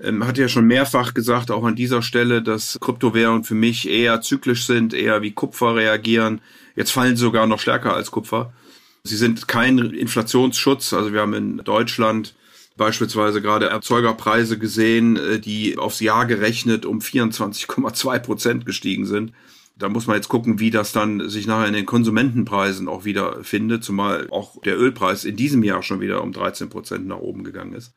Ähm, 0.00 0.26
hat 0.26 0.38
ja 0.38 0.48
schon 0.48 0.66
mehrfach 0.66 1.14
gesagt, 1.14 1.50
auch 1.50 1.64
an 1.64 1.76
dieser 1.76 2.02
Stelle, 2.02 2.42
dass 2.42 2.78
Kryptowährungen 2.80 3.44
für 3.44 3.54
mich 3.54 3.88
eher 3.88 4.20
zyklisch 4.20 4.66
sind, 4.66 4.94
eher 4.94 5.22
wie 5.22 5.32
Kupfer 5.32 5.76
reagieren. 5.76 6.40
Jetzt 6.74 6.92
fallen 6.92 7.16
sie 7.16 7.22
sogar 7.22 7.46
noch 7.46 7.60
stärker 7.60 7.94
als 7.94 8.10
Kupfer. 8.10 8.52
Sie 9.04 9.16
sind 9.16 9.48
kein 9.48 9.78
Inflationsschutz. 9.78 10.92
Also 10.92 11.12
wir 11.12 11.20
haben 11.20 11.34
in 11.34 11.58
Deutschland 11.58 12.34
beispielsweise 12.76 13.42
gerade 13.42 13.66
Erzeugerpreise 13.66 14.58
gesehen, 14.58 15.16
äh, 15.16 15.38
die 15.38 15.78
aufs 15.78 16.00
Jahr 16.00 16.26
gerechnet 16.26 16.86
um 16.86 17.00
24,2 17.00 18.18
Prozent 18.20 18.66
gestiegen 18.66 19.06
sind. 19.06 19.32
Da 19.76 19.88
muss 19.88 20.06
man 20.06 20.16
jetzt 20.16 20.28
gucken, 20.28 20.60
wie 20.60 20.70
das 20.70 20.92
dann 20.92 21.28
sich 21.28 21.46
nachher 21.46 21.66
in 21.66 21.74
den 21.74 21.86
Konsumentenpreisen 21.86 22.88
auch 22.88 23.04
wieder 23.04 23.42
findet, 23.42 23.82
zumal 23.82 24.28
auch 24.30 24.60
der 24.62 24.78
Ölpreis 24.78 25.24
in 25.24 25.36
diesem 25.36 25.64
Jahr 25.64 25.82
schon 25.82 26.00
wieder 26.00 26.22
um 26.22 26.32
13 26.32 26.68
Prozent 26.68 27.06
nach 27.06 27.18
oben 27.18 27.42
gegangen 27.42 27.74
ist. 27.74 27.92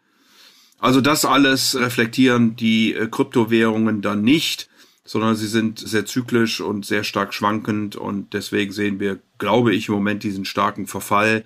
Also 0.79 1.01
das 1.01 1.25
alles 1.25 1.77
reflektieren 1.79 2.55
die 2.55 2.93
äh, 2.93 3.07
Kryptowährungen 3.07 4.01
dann 4.01 4.21
nicht, 4.21 4.69
sondern 5.05 5.35
sie 5.35 5.47
sind 5.47 5.79
sehr 5.79 6.05
zyklisch 6.05 6.59
und 6.59 6.85
sehr 6.85 7.03
stark 7.03 7.33
schwankend 7.33 7.95
und 7.95 8.33
deswegen 8.33 8.73
sehen 8.73 8.99
wir, 8.99 9.19
glaube 9.37 9.73
ich, 9.73 9.87
im 9.87 9.93
Moment 9.93 10.23
diesen 10.23 10.45
starken 10.45 10.87
Verfall, 10.87 11.45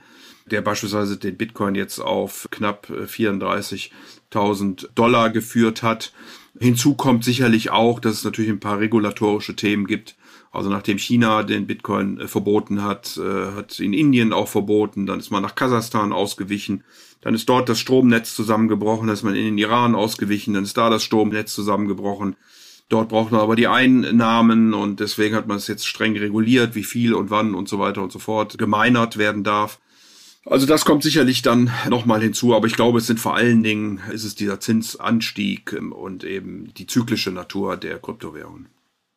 der 0.49 0.61
beispielsweise 0.61 1.17
den 1.17 1.37
Bitcoin 1.37 1.75
jetzt 1.75 1.99
auf 1.99 2.47
knapp 2.49 2.89
34.000 2.89 4.83
äh, 4.85 4.87
Dollar 4.95 5.29
geführt 5.29 5.83
hat. 5.83 6.13
Hinzu 6.57 6.95
kommt 6.95 7.23
sicherlich 7.23 7.69
auch, 7.69 7.99
dass 7.99 8.15
es 8.15 8.23
natürlich 8.23 8.49
ein 8.49 8.61
paar 8.61 8.79
regulatorische 8.79 9.55
Themen 9.55 9.85
gibt, 9.85 10.15
also 10.51 10.69
nachdem 10.69 10.97
China 10.97 11.43
den 11.43 11.67
Bitcoin 11.67 12.19
äh, 12.19 12.27
verboten 12.27 12.81
hat, 12.81 13.17
äh, 13.17 13.55
hat 13.55 13.79
in 13.79 13.93
Indien 13.93 14.33
auch 14.33 14.47
verboten, 14.47 15.05
dann 15.05 15.19
ist 15.19 15.31
man 15.31 15.43
nach 15.43 15.55
Kasachstan 15.55 16.11
ausgewichen, 16.11 16.83
dann 17.21 17.35
ist 17.35 17.49
dort 17.49 17.69
das 17.69 17.79
Stromnetz 17.79 18.35
zusammengebrochen, 18.35 19.07
dann 19.07 19.13
ist 19.13 19.23
man 19.23 19.35
in 19.35 19.43
den 19.43 19.57
Iran 19.57 19.95
ausgewichen, 19.95 20.53
dann 20.53 20.63
ist 20.63 20.77
da 20.77 20.89
das 20.89 21.03
Stromnetz 21.03 21.53
zusammengebrochen. 21.53 22.35
Dort 22.89 23.10
braucht 23.10 23.31
man 23.31 23.41
aber 23.41 23.55
die 23.55 23.67
Einnahmen 23.67 24.74
und 24.74 25.00
deswegen 25.00 25.36
hat 25.36 25.48
man 25.48 25.58
es 25.58 25.67
jetzt 25.67 25.86
streng 25.88 26.17
reguliert, 26.17 26.74
wie 26.74 26.84
viel 26.84 27.13
und 27.13 27.29
wann 27.29 27.53
und 27.53 27.69
so 27.69 27.77
weiter 27.77 28.01
und 28.01 28.12
so 28.12 28.17
fort 28.17 28.58
gemeinert 28.58 29.17
werden 29.17 29.43
darf. 29.43 29.79
Also 30.46 30.65
das 30.65 30.86
kommt 30.86 31.03
sicherlich 31.03 31.43
dann 31.43 31.72
nochmal 31.88 32.22
hinzu, 32.22 32.55
aber 32.55 32.65
ich 32.65 32.75
glaube, 32.75 32.98
es 32.98 33.05
sind 33.05 33.19
vor 33.19 33.36
allen 33.36 33.62
Dingen, 33.62 34.01
ist 34.12 34.24
es 34.24 34.34
dieser 34.34 34.60
Zinsanstieg 34.60 35.79
und 35.91 36.24
eben 36.24 36.74
die 36.75 36.88
zyklische 36.88 37.29
Natur 37.29 37.77
der 37.77 38.00
Kryptowährungen. 38.00 38.67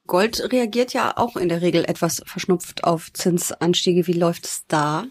Gold 0.06 0.52
reagiert 0.52 0.92
ja 0.92 1.16
auch 1.16 1.36
in 1.36 1.48
der 1.48 1.62
Regel 1.62 1.84
etwas 1.84 2.22
verschnupft 2.26 2.84
auf 2.84 3.10
Zinsanstiege. 3.12 4.06
Wie 4.06 4.12
läuft 4.12 4.44
es 4.44 4.66
da? 4.66 5.06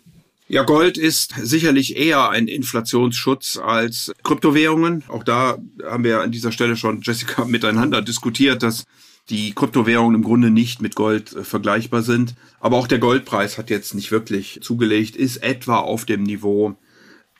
Ja, 0.54 0.64
Gold 0.64 0.98
ist 0.98 1.34
sicherlich 1.42 1.96
eher 1.96 2.30
ein 2.30 2.50
Inflationsschutz 2.50 3.56
als 3.56 4.12
Kryptowährungen. 4.22 5.06
Auch 5.08 5.24
da 5.24 5.58
haben 5.82 6.04
wir 6.04 6.20
an 6.20 6.34
dieser 6.34 6.52
Stelle 6.52 6.76
schon, 6.76 7.00
Jessica, 7.02 7.46
miteinander 7.48 8.02
diskutiert, 8.02 8.62
dass 8.62 8.84
die 9.30 9.54
Kryptowährungen 9.54 10.16
im 10.16 10.24
Grunde 10.24 10.50
nicht 10.50 10.82
mit 10.82 10.96
Gold 10.96 11.34
äh, 11.34 11.46
vergleichbar 11.46 12.02
sind. 12.02 12.36
Aber 12.60 12.76
auch 12.76 12.88
der 12.88 13.00
Goldpreis 13.00 13.58
hat 13.58 13.70
jetzt 13.70 13.96
nicht 13.96 14.12
wirklich 14.12 14.60
zugelegt, 14.62 15.16
ist 15.16 15.38
etwa 15.38 15.78
auf 15.78 16.04
dem 16.04 16.24
Niveau 16.24 16.76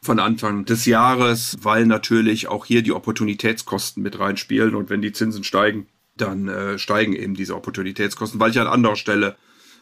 von 0.02 0.20
Anfang 0.20 0.64
des 0.64 0.86
Jahres, 0.86 1.58
weil 1.62 1.86
natürlich 1.88 2.48
auch 2.48 2.64
hier 2.64 2.82
die 2.82 2.94
Opportunitätskosten 2.94 4.02
mit 4.02 4.20
reinspielen. 4.20 4.74
Und 4.74 4.90
wenn 4.90 5.02
die 5.02 5.12
Zinsen 5.12 5.44
steigen, 5.44 5.88
dann 6.16 6.48
äh, 6.48 6.80
steigen 6.80 7.12
eben 7.12 7.34
diese 7.34 7.58
Opportunitätskosten, 7.58 8.40
weil 8.40 8.52
ich 8.52 8.60
an 8.62 8.68
anderer 8.68 8.96
Stelle 8.96 9.36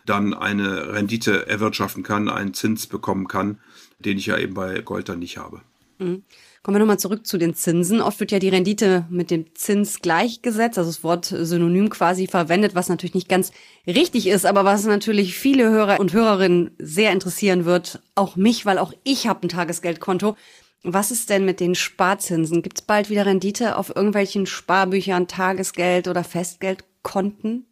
dann 0.10 0.34
eine 0.34 0.94
Rendite 0.94 1.48
erwirtschaften 1.48 2.04
kann, 2.04 2.30
einen 2.30 2.54
Zins 2.54 2.88
bekommen 2.88 3.28
kann, 3.28 3.60
den 4.00 4.18
ich 4.18 4.26
ja 4.26 4.38
eben 4.38 4.54
bei 4.54 4.82
Gold 4.82 5.10
dann 5.10 5.20
nicht 5.20 5.38
habe. 5.38 5.62
Mhm. 6.00 6.24
Kommen 6.62 6.76
wir 6.76 6.80
nochmal 6.80 7.00
zurück 7.00 7.26
zu 7.26 7.38
den 7.38 7.54
Zinsen. 7.54 8.02
Oft 8.02 8.20
wird 8.20 8.32
ja 8.32 8.40
die 8.40 8.50
Rendite 8.50 9.06
mit 9.10 9.32
dem 9.32 9.56
Zins 9.56 10.02
gleichgesetzt, 10.02 10.78
also 10.78 10.90
das 10.90 11.04
Wort 11.04 11.26
synonym 11.26 11.90
quasi 11.90 12.28
verwendet, 12.28 12.76
was 12.76 12.90
natürlich 12.90 13.16
nicht 13.16 13.30
ganz 13.30 13.54
richtig 13.88 14.28
ist, 14.28 14.46
aber 14.46 14.66
was 14.66 14.86
natürlich 14.86 15.36
viele 15.36 15.70
Hörer 15.70 16.00
und 16.00 16.12
Hörerinnen 16.12 16.72
sehr 16.78 17.14
interessieren 17.14 17.64
wird, 17.64 18.02
auch 18.16 18.36
mich, 18.36 18.66
weil 18.66 18.78
auch 18.78 18.94
ich 19.04 19.28
habe 19.28 19.48
ein 19.48 19.50
Tagesgeldkonto. 19.50 20.36
Was 20.84 21.12
ist 21.12 21.30
denn 21.30 21.46
mit 21.46 21.60
den 21.60 21.76
Sparzinsen? 21.76 22.62
Gibt 22.62 22.80
es 22.80 22.86
bald 22.86 23.10
wieder 23.10 23.26
Rendite 23.26 23.78
auf 23.78 23.96
irgendwelchen 23.96 24.46
Sparbüchern, 24.46 25.28
Tagesgeld 25.28 26.08
oder 26.08 26.24
Festgeldkonten? 26.24 27.69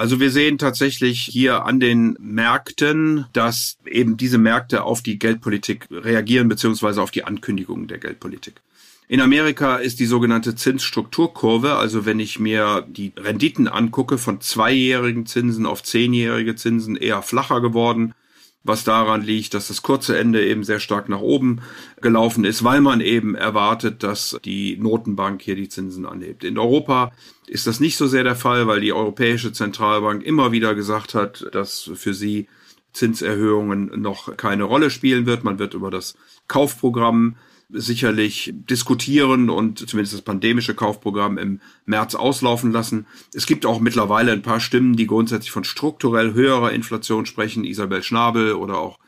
Also 0.00 0.18
wir 0.18 0.30
sehen 0.30 0.56
tatsächlich 0.56 1.20
hier 1.20 1.66
an 1.66 1.78
den 1.78 2.16
Märkten, 2.18 3.26
dass 3.34 3.76
eben 3.84 4.16
diese 4.16 4.38
Märkte 4.38 4.84
auf 4.84 5.02
die 5.02 5.18
Geldpolitik 5.18 5.88
reagieren, 5.90 6.48
beziehungsweise 6.48 7.02
auf 7.02 7.10
die 7.10 7.24
Ankündigungen 7.24 7.86
der 7.86 7.98
Geldpolitik. 7.98 8.62
In 9.08 9.20
Amerika 9.20 9.76
ist 9.76 10.00
die 10.00 10.06
sogenannte 10.06 10.54
Zinsstrukturkurve, 10.54 11.74
also 11.74 12.06
wenn 12.06 12.18
ich 12.18 12.38
mir 12.38 12.86
die 12.88 13.12
Renditen 13.14 13.68
angucke, 13.68 14.16
von 14.16 14.40
zweijährigen 14.40 15.26
Zinsen 15.26 15.66
auf 15.66 15.82
zehnjährige 15.82 16.56
Zinsen 16.56 16.96
eher 16.96 17.20
flacher 17.20 17.60
geworden 17.60 18.14
was 18.62 18.84
daran 18.84 19.22
liegt, 19.22 19.54
dass 19.54 19.68
das 19.68 19.82
kurze 19.82 20.18
Ende 20.18 20.44
eben 20.46 20.64
sehr 20.64 20.80
stark 20.80 21.08
nach 21.08 21.20
oben 21.20 21.60
gelaufen 22.02 22.44
ist, 22.44 22.62
weil 22.62 22.80
man 22.80 23.00
eben 23.00 23.34
erwartet, 23.34 24.02
dass 24.02 24.38
die 24.44 24.76
Notenbank 24.76 25.40
hier 25.40 25.56
die 25.56 25.68
Zinsen 25.68 26.04
anhebt. 26.04 26.44
In 26.44 26.58
Europa 26.58 27.12
ist 27.50 27.66
das 27.66 27.80
nicht 27.80 27.96
so 27.96 28.06
sehr 28.06 28.22
der 28.22 28.36
Fall, 28.36 28.68
weil 28.68 28.80
die 28.80 28.92
Europäische 28.92 29.52
Zentralbank 29.52 30.22
immer 30.22 30.52
wieder 30.52 30.76
gesagt 30.76 31.14
hat, 31.14 31.48
dass 31.50 31.90
für 31.94 32.14
sie 32.14 32.46
Zinserhöhungen 32.92 33.90
noch 34.00 34.36
keine 34.36 34.62
Rolle 34.62 34.88
spielen 34.88 35.26
wird. 35.26 35.42
Man 35.42 35.58
wird 35.58 35.74
über 35.74 35.90
das 35.90 36.14
Kaufprogramm 36.46 37.34
sicherlich 37.68 38.52
diskutieren 38.54 39.50
und 39.50 39.88
zumindest 39.88 40.14
das 40.14 40.22
pandemische 40.22 40.76
Kaufprogramm 40.76 41.38
im 41.38 41.60
März 41.86 42.14
auslaufen 42.14 42.70
lassen. 42.70 43.06
Es 43.34 43.46
gibt 43.46 43.66
auch 43.66 43.80
mittlerweile 43.80 44.30
ein 44.30 44.42
paar 44.42 44.60
Stimmen, 44.60 44.94
die 44.94 45.08
grundsätzlich 45.08 45.50
von 45.50 45.64
strukturell 45.64 46.34
höherer 46.34 46.70
Inflation 46.70 47.26
sprechen. 47.26 47.64
Isabel 47.64 48.04
Schnabel 48.04 48.52
oder 48.52 48.78
auch 48.78 49.00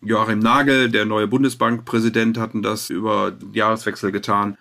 Joachim 0.00 0.38
Nagel, 0.38 0.90
der 0.90 1.04
neue 1.04 1.28
Bundesbankpräsident, 1.28 2.38
hatten 2.38 2.62
das 2.62 2.88
über 2.88 3.36
Jahreswechsel 3.52 4.12
getan. 4.12 4.56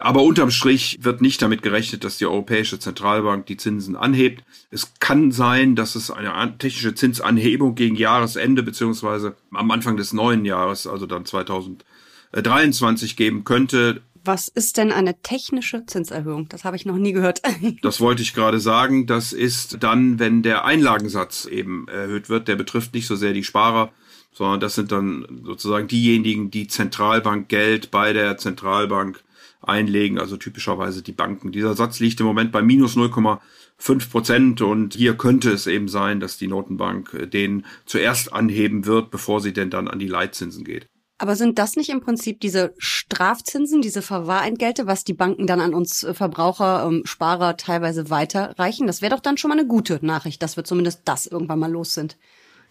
Aber 0.00 0.22
unterm 0.22 0.52
Strich 0.52 0.98
wird 1.02 1.20
nicht 1.20 1.42
damit 1.42 1.62
gerechnet, 1.62 2.04
dass 2.04 2.18
die 2.18 2.26
Europäische 2.26 2.78
Zentralbank 2.78 3.46
die 3.46 3.56
Zinsen 3.56 3.96
anhebt. 3.96 4.44
Es 4.70 4.94
kann 5.00 5.32
sein, 5.32 5.74
dass 5.74 5.96
es 5.96 6.12
eine 6.12 6.56
technische 6.56 6.94
Zinsanhebung 6.94 7.74
gegen 7.74 7.96
Jahresende 7.96 8.62
beziehungsweise 8.62 9.36
am 9.52 9.70
Anfang 9.72 9.96
des 9.96 10.12
neuen 10.12 10.44
Jahres, 10.44 10.86
also 10.86 11.06
dann 11.06 11.24
2000 11.24 11.84
23 12.32 13.16
geben 13.16 13.44
könnte. 13.44 14.02
Was 14.24 14.48
ist 14.48 14.76
denn 14.76 14.92
eine 14.92 15.20
technische 15.22 15.86
Zinserhöhung? 15.86 16.48
Das 16.48 16.64
habe 16.64 16.76
ich 16.76 16.84
noch 16.84 16.96
nie 16.96 17.12
gehört. 17.12 17.40
das 17.82 18.00
wollte 18.00 18.22
ich 18.22 18.34
gerade 18.34 18.60
sagen. 18.60 19.06
Das 19.06 19.32
ist 19.32 19.82
dann, 19.82 20.18
wenn 20.18 20.42
der 20.42 20.64
Einlagensatz 20.64 21.46
eben 21.46 21.88
erhöht 21.88 22.28
wird. 22.28 22.48
Der 22.48 22.56
betrifft 22.56 22.94
nicht 22.94 23.06
so 23.06 23.16
sehr 23.16 23.32
die 23.32 23.44
Sparer, 23.44 23.90
sondern 24.32 24.60
das 24.60 24.74
sind 24.74 24.92
dann 24.92 25.42
sozusagen 25.44 25.88
diejenigen, 25.88 26.50
die 26.50 26.66
Zentralbankgeld 26.66 27.90
bei 27.90 28.12
der 28.12 28.36
Zentralbank 28.36 29.22
einlegen, 29.60 30.18
also 30.18 30.36
typischerweise 30.36 31.02
die 31.02 31.12
Banken. 31.12 31.52
Dieser 31.52 31.74
Satz 31.74 32.00
liegt 32.00 32.20
im 32.20 32.26
Moment 32.26 32.52
bei 32.52 32.62
minus 32.62 32.96
0,5 32.96 34.10
Prozent 34.10 34.60
und 34.60 34.94
hier 34.94 35.16
könnte 35.16 35.50
es 35.50 35.66
eben 35.66 35.88
sein, 35.88 36.20
dass 36.20 36.38
die 36.38 36.48
Notenbank 36.48 37.30
den 37.32 37.66
zuerst 37.86 38.32
anheben 38.32 38.86
wird, 38.86 39.10
bevor 39.10 39.40
sie 39.40 39.52
denn 39.52 39.70
dann 39.70 39.88
an 39.88 39.98
die 39.98 40.08
Leitzinsen 40.08 40.64
geht. 40.64 40.86
Aber 41.20 41.34
sind 41.34 41.58
das 41.58 41.74
nicht 41.74 41.88
im 41.88 42.00
Prinzip 42.00 42.40
diese 42.40 42.74
Strafzinsen, 42.78 43.82
diese 43.82 44.02
Verwahrentgelte, 44.02 44.86
was 44.86 45.02
die 45.02 45.14
Banken 45.14 45.48
dann 45.48 45.60
an 45.60 45.74
uns 45.74 46.04
äh, 46.04 46.14
Verbraucher, 46.14 46.86
ähm, 46.86 47.02
Sparer 47.04 47.56
teilweise 47.56 48.08
weiterreichen? 48.08 48.86
Das 48.86 49.02
wäre 49.02 49.16
doch 49.16 49.20
dann 49.20 49.36
schon 49.36 49.48
mal 49.48 49.58
eine 49.58 49.66
gute 49.66 49.98
Nachricht, 50.00 50.40
dass 50.44 50.56
wir 50.56 50.62
zumindest 50.62 51.02
das 51.06 51.26
irgendwann 51.26 51.58
mal 51.58 51.70
los 51.70 51.92
sind. 51.92 52.16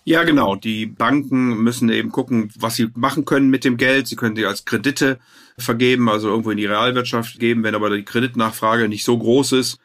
Ja, 0.08 0.24
genau. 0.24 0.56
Die 0.56 0.86
Banken 0.86 1.62
müssen 1.64 1.90
eben 1.90 2.14
gucken, 2.14 2.50
was 2.58 2.78
sie 2.78 2.88
machen 2.96 3.26
können 3.26 3.50
mit 3.50 3.66
dem 3.66 3.76
Geld. 3.76 4.08
Sie 4.08 4.16
können 4.16 4.36
die 4.36 4.46
als 4.46 4.64
Kredite 4.64 5.20
vergeben, 5.58 6.08
also 6.08 6.30
irgendwo 6.30 6.52
in 6.52 6.56
die 6.56 6.66
Realwirtschaft 6.66 7.38
geben. 7.40 7.64
Wenn 7.64 7.76
aber 7.76 7.90
die 7.90 8.06
Kreditnachfrage 8.06 8.88
nicht 8.88 9.04
so 9.04 9.18
groß 9.18 9.52
ist, 9.52 9.80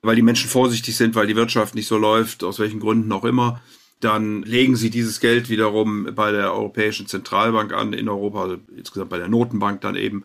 weil 0.00 0.16
die 0.16 0.22
Menschen 0.22 0.48
vorsichtig 0.48 0.96
sind, 0.96 1.14
weil 1.14 1.26
die 1.26 1.36
Wirtschaft 1.36 1.74
nicht 1.74 1.88
so 1.88 1.98
läuft, 1.98 2.42
aus 2.42 2.58
welchen 2.58 2.80
Gründen 2.80 3.12
auch 3.12 3.26
immer, 3.26 3.60
dann 4.00 4.44
legen 4.44 4.76
sie 4.76 4.88
dieses 4.88 5.20
Geld 5.20 5.50
wiederum 5.50 6.08
bei 6.14 6.32
der 6.32 6.54
Europäischen 6.54 7.06
Zentralbank 7.06 7.74
an 7.74 7.92
in 7.92 8.08
Europa, 8.08 8.44
also 8.44 8.56
insgesamt 8.74 9.10
bei 9.10 9.18
der 9.18 9.28
Notenbank 9.28 9.82
dann 9.82 9.94
eben. 9.94 10.24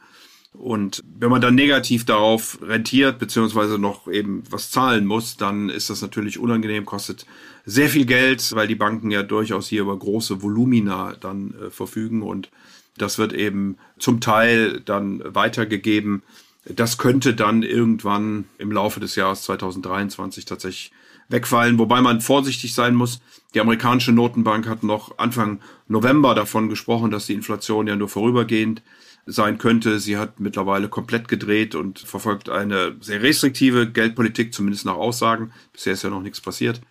Und 0.54 1.02
wenn 1.18 1.30
man 1.30 1.42
dann 1.42 1.56
negativ 1.56 2.06
darauf 2.06 2.60
rentiert, 2.62 3.20
beziehungsweise 3.20 3.80
noch 3.80 4.08
eben 4.08 4.44
was 4.50 4.70
zahlen 4.70 5.06
muss, 5.06 5.38
dann 5.38 5.70
ist 5.70 5.90
das 5.90 6.02
natürlich 6.02 6.40
unangenehm, 6.40 6.86
kostet 6.86 7.26
sehr 7.66 7.90
viel 7.90 8.06
Geld, 8.06 8.54
weil 8.54 8.68
die 8.68 8.76
Banken 8.76 9.12
ja 9.12 9.24
durchaus 9.24 9.68
hier 9.68 9.82
über 9.82 9.98
große 9.98 10.42
Volumina 10.42 11.16
dann 11.20 11.54
äh, 11.54 11.70
verfügen 11.70 12.22
und 12.22 12.50
das 12.98 13.18
wird 13.18 13.34
eben 13.34 13.78
zum 13.98 14.20
Teil 14.20 14.82
dann 14.82 15.24
weitergegeben. 15.26 16.24
Das 16.66 16.98
könnte 16.98 17.34
dann 17.34 17.64
irgendwann 17.64 18.46
im 18.58 18.72
Laufe 18.72 19.00
des 19.00 19.16
Jahres 19.16 19.44
2023 19.44 20.46
tatsächlich 20.46 20.92
wegfallen, 21.30 21.80
wobei 21.80 22.02
man 22.02 22.20
vorsichtig 22.20 22.74
sein 22.74 22.94
muss. 22.94 23.22
Die 23.54 23.62
amerikanische 23.62 24.12
Notenbank 24.12 24.68
hat 24.68 24.84
noch 24.84 25.18
Anfang 25.18 25.62
November 25.88 26.36
davon 26.36 26.68
gesprochen, 26.68 27.10
dass 27.10 27.26
die 27.26 27.34
Inflation 27.34 27.88
ja 27.88 27.96
nur 27.96 28.10
vorübergehend 28.10 28.82
sein 29.26 29.58
könnte. 29.58 30.00
Sie 30.00 30.18
hat 30.18 30.40
mittlerweile 30.40 30.90
komplett 30.90 31.28
gedreht 31.28 31.76
und 31.76 32.00
verfolgt 32.00 32.50
eine 32.50 32.96
sehr 33.02 33.22
restriktive 33.22 33.90
Geldpolitik, 33.90 34.54
zumindest 34.54 34.86
nach 34.86 34.96
Aussagen. 34.96 35.52
Bisher 35.74 35.94
ist 35.94 36.04
ja 36.04 36.10
noch 36.10 36.22
nichts 36.22 36.42
passiert. 36.42 36.82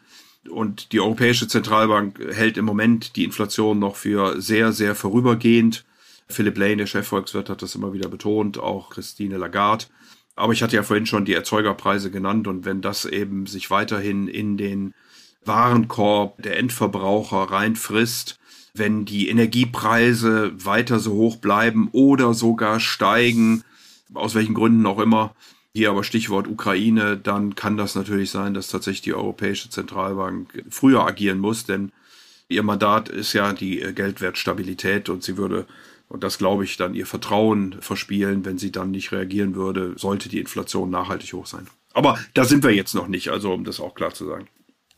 Und 0.48 0.92
die 0.92 1.00
Europäische 1.00 1.48
Zentralbank 1.48 2.18
hält 2.32 2.56
im 2.56 2.64
Moment 2.64 3.16
die 3.16 3.24
Inflation 3.24 3.78
noch 3.78 3.96
für 3.96 4.40
sehr, 4.40 4.72
sehr 4.72 4.94
vorübergehend. 4.94 5.84
Philip 6.28 6.56
Lane, 6.56 6.76
der 6.76 6.86
Chefvolkswirt, 6.86 7.50
hat 7.50 7.62
das 7.62 7.74
immer 7.74 7.92
wieder 7.92 8.08
betont, 8.08 8.58
auch 8.58 8.90
Christine 8.90 9.36
Lagarde. 9.36 9.86
Aber 10.36 10.52
ich 10.52 10.62
hatte 10.62 10.76
ja 10.76 10.82
vorhin 10.82 11.06
schon 11.06 11.24
die 11.24 11.34
Erzeugerpreise 11.34 12.10
genannt 12.10 12.46
und 12.48 12.64
wenn 12.64 12.80
das 12.80 13.04
eben 13.04 13.46
sich 13.46 13.70
weiterhin 13.70 14.28
in 14.28 14.56
den 14.56 14.94
Warenkorb 15.44 16.42
der 16.42 16.58
Endverbraucher 16.58 17.50
reinfrisst, 17.50 18.39
wenn 18.74 19.04
die 19.04 19.28
Energiepreise 19.28 20.52
weiter 20.64 20.98
so 20.98 21.12
hoch 21.12 21.36
bleiben 21.36 21.88
oder 21.92 22.34
sogar 22.34 22.80
steigen, 22.80 23.64
aus 24.14 24.34
welchen 24.34 24.54
Gründen 24.54 24.86
auch 24.86 24.98
immer, 24.98 25.34
hier 25.72 25.90
aber 25.90 26.02
Stichwort 26.02 26.48
Ukraine, 26.48 27.16
dann 27.16 27.54
kann 27.54 27.76
das 27.76 27.94
natürlich 27.94 28.30
sein, 28.30 28.54
dass 28.54 28.68
tatsächlich 28.68 29.02
die 29.02 29.14
Europäische 29.14 29.70
Zentralbank 29.70 30.64
früher 30.68 31.06
agieren 31.06 31.38
muss, 31.38 31.64
denn 31.64 31.92
ihr 32.48 32.64
Mandat 32.64 33.08
ist 33.08 33.32
ja 33.32 33.52
die 33.52 33.78
Geldwertstabilität 33.94 35.08
und 35.08 35.22
sie 35.22 35.36
würde 35.36 35.66
und 36.10 36.24
das, 36.24 36.38
glaube 36.38 36.64
ich, 36.64 36.76
dann 36.76 36.94
ihr 36.94 37.06
Vertrauen 37.06 37.76
verspielen, 37.80 38.44
wenn 38.44 38.58
sie 38.58 38.72
dann 38.72 38.90
nicht 38.90 39.12
reagieren 39.12 39.54
würde, 39.54 39.94
sollte 39.96 40.28
die 40.28 40.40
Inflation 40.40 40.90
nachhaltig 40.90 41.32
hoch 41.32 41.46
sein. 41.46 41.68
Aber 41.94 42.18
da 42.34 42.44
sind 42.44 42.64
wir 42.64 42.74
jetzt 42.74 42.94
noch 42.94 43.06
nicht, 43.06 43.28
also 43.28 43.52
um 43.52 43.62
das 43.62 43.78
auch 43.78 43.94
klar 43.94 44.12
zu 44.12 44.26
sagen. 44.26 44.48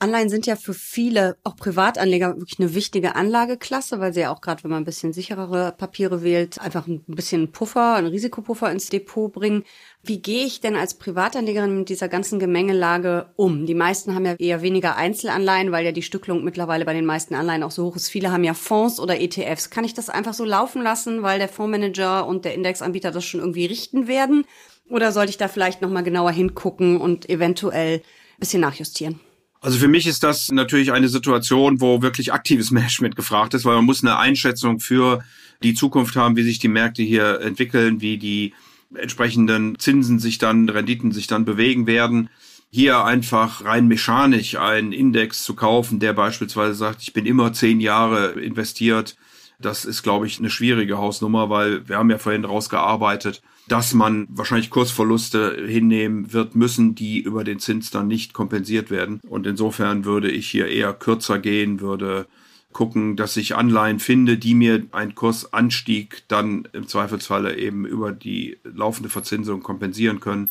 Anleihen 0.03 0.29
sind 0.29 0.47
ja 0.47 0.57
für 0.57 0.75
viele, 0.75 1.37
auch 1.45 1.55
Privatanleger, 1.55 2.37
wirklich 2.37 2.59
eine 2.59 2.75
wichtige 2.75 3.15
Anlageklasse, 3.15 4.01
weil 4.01 4.13
sie 4.13 4.23
ja 4.23 4.35
auch 4.35 4.41
gerade, 4.41 4.65
wenn 4.65 4.73
man 4.73 4.83
ein 4.83 4.85
bisschen 4.85 5.13
sicherere 5.13 5.73
Papiere 5.79 6.25
wählt, 6.25 6.61
einfach 6.61 6.89
ein 6.89 7.05
bisschen 7.07 7.53
Puffer, 7.53 7.95
einen 7.95 8.09
Risikopuffer 8.09 8.73
ins 8.73 8.89
Depot 8.89 9.33
bringen. 9.33 9.63
Wie 10.03 10.21
gehe 10.21 10.45
ich 10.45 10.61
denn 10.61 10.75
als 10.75 10.95
Privatanlegerin 10.95 11.79
mit 11.79 11.89
dieser 11.89 12.09
ganzen 12.09 12.41
Gemengelage 12.41 13.27
um? 13.37 13.65
Die 13.65 13.77
meisten 13.77 14.13
haben 14.13 14.27
ja 14.27 14.35
eher 14.35 14.61
weniger 14.61 14.97
Einzelanleihen, 14.97 15.71
weil 15.71 15.85
ja 15.85 15.93
die 15.93 16.03
Stücklung 16.03 16.43
mittlerweile 16.43 16.85
bei 16.85 16.95
den 16.95 17.07
meisten 17.07 17.37
Anleihen 17.37 17.63
auch 17.63 17.71
so 17.71 17.85
hoch 17.85 17.95
ist. 17.95 18.09
Viele 18.09 18.33
haben 18.33 18.43
ja 18.43 18.55
Fonds 18.55 18.99
oder 18.99 19.21
ETFs. 19.21 19.71
Kann 19.71 19.85
ich 19.85 19.95
das 19.95 20.11
einfach 20.11 20.35
so 20.35 20.45
laufen 20.45 20.83
lassen, 20.83 21.23
weil 21.23 21.39
der 21.39 21.49
Fondsmanager 21.49 22.27
und 22.27 22.45
der 22.45 22.55
Indexanbieter 22.55 23.13
das 23.13 23.25
schon 23.25 23.39
irgendwie 23.39 23.67
richten 23.67 24.09
werden? 24.09 24.47
Oder 24.91 25.13
sollte 25.13 25.31
ich 25.31 25.39
da 25.39 25.47
vielleicht 25.47 25.81
nochmal 25.81 26.03
genauer 26.03 26.33
hingucken 26.33 27.01
und 27.01 27.31
eventuell 27.31 27.99
ein 27.99 28.41
bisschen 28.41 28.63
nachjustieren? 28.63 29.21
Also 29.63 29.79
für 29.79 29.87
mich 29.87 30.09
ist 30.09 30.25
das 30.25 30.51
natürlich 30.51 30.91
eine 30.91 31.09
Situation, 31.09 31.81
wo 31.81 32.03
wirklich 32.03 32.33
aktives 32.33 32.73
Management 32.73 33.15
gefragt 33.15 33.55
ist, 33.55 33.65
weil 33.65 33.77
man 33.77 33.85
muss 33.85 34.03
eine 34.03 34.19
Einschätzung 34.19 34.81
für 34.81 35.25
die 35.63 35.75
Zukunft 35.75 36.17
haben, 36.17 36.35
wie 36.35 36.43
sich 36.43 36.59
die 36.59 36.67
Märkte 36.67 37.03
hier 37.05 37.41
entwickeln, 37.41 38.01
wie 38.01 38.19
die 38.19 38.55
entsprechenden 38.93 39.79
Zinsen 39.79 40.19
sich 40.19 40.39
dann, 40.39 40.69
Renditen 40.69 41.13
sich 41.13 41.29
dann 41.29 41.45
bewegen 41.45 41.87
werden. 41.87 42.29
Hier 42.73 43.05
einfach 43.05 43.65
rein 43.65 43.87
mechanisch 43.87 44.57
einen 44.57 44.91
Index 44.93 45.45
zu 45.45 45.55
kaufen, 45.55 46.01
der 46.01 46.13
beispielsweise 46.13 46.75
sagt, 46.75 47.01
ich 47.03 47.13
bin 47.13 47.25
immer 47.25 47.53
zehn 47.53 47.81
Jahre 47.81 48.33
investiert, 48.33 49.17
das 49.61 49.85
ist, 49.85 50.03
glaube 50.03 50.27
ich, 50.27 50.41
eine 50.41 50.51
schwierige 50.51 50.99
Hausnummer, 50.99 51.49
weil 51.51 51.89
wir 51.89 51.99
haben 51.99 52.11
ja 52.11 52.19
vorhin 52.19 52.45
rausgearbeitet, 52.45 53.43
dass 53.69 53.95
man 53.95 54.27
wahrscheinlich 54.31 54.71
Kursverluste 54.71 55.65
hinnehmen 55.67 56.33
wird 56.33 56.55
müssen, 56.57 56.95
die 56.95 57.21
über 57.21 57.45
den 57.45 57.59
Zins 57.59 57.91
dann 57.91 58.09
nicht 58.09 58.33
kompensiert 58.33 58.91
werden. 58.91 59.21
Und 59.29 59.47
insofern 59.47 60.05
würde 60.05 60.31
ich 60.31 60.49
hier 60.49 60.67
eher 60.67 60.93
kürzer 60.93 61.39
gehen, 61.39 61.81
würde 61.81 62.27
gucken, 62.73 63.17
dass 63.17 63.37
ich 63.37 63.55
Anleihen 63.55 64.01
finde, 64.01 64.39
die 64.39 64.55
mir 64.55 64.87
einen 64.93 65.15
Kursanstieg 65.15 66.23
dann 66.29 66.69
im 66.73 66.89
Zweifelsfalle 66.89 67.57
eben 67.57 67.85
über 67.85 68.13
die 68.13 68.59
laufende 68.65 69.09
Verzinsung 69.09 69.63
kompensieren 69.63 70.21
können. 70.21 70.51